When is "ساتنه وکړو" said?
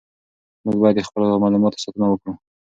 1.83-2.33